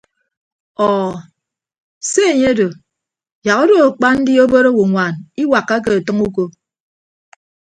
Ọọ 0.89 1.07
se 2.09 2.21
enye 2.31 2.47
odo 2.53 2.67
yak 3.45 3.57
odo 3.63 3.75
akpa 3.87 4.07
ndi 4.19 4.33
obod 4.43 4.65
owoñwan 4.69 5.13
iwakkake 5.41 5.89
ọtʌñ 5.99 6.17
uko. 6.27 6.43